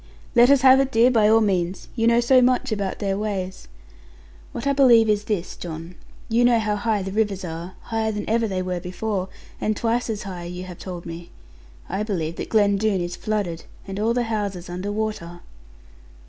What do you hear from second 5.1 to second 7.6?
this, John. You know how high the rivers